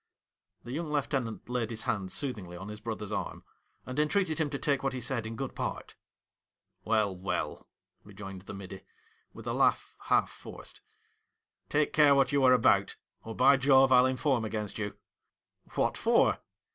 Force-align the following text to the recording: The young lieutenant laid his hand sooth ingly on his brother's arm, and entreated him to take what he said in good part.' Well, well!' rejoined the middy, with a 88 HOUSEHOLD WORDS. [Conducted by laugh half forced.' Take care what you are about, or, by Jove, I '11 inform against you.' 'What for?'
The 0.63 0.71
young 0.71 0.91
lieutenant 0.91 1.47
laid 1.47 1.69
his 1.69 1.83
hand 1.83 2.11
sooth 2.11 2.37
ingly 2.37 2.59
on 2.59 2.69
his 2.69 2.79
brother's 2.79 3.11
arm, 3.11 3.43
and 3.85 3.99
entreated 3.99 4.39
him 4.39 4.49
to 4.49 4.57
take 4.57 4.81
what 4.81 4.93
he 4.93 4.99
said 4.99 5.27
in 5.27 5.35
good 5.35 5.53
part.' 5.53 5.95
Well, 6.83 7.15
well!' 7.15 7.67
rejoined 8.03 8.41
the 8.41 8.55
middy, 8.55 8.81
with 9.31 9.45
a 9.45 9.51
88 9.51 9.59
HOUSEHOLD 9.59 9.61
WORDS. 9.61 10.01
[Conducted 10.07 10.09
by 10.09 10.17
laugh 10.17 10.21
half 10.23 10.31
forced.' 10.31 10.81
Take 11.69 11.93
care 11.93 12.15
what 12.15 12.31
you 12.31 12.43
are 12.43 12.53
about, 12.53 12.95
or, 13.23 13.35
by 13.35 13.57
Jove, 13.57 13.91
I 13.91 13.97
'11 13.99 14.09
inform 14.09 14.43
against 14.43 14.79
you.' 14.79 14.95
'What 15.75 15.95
for?' 15.95 16.39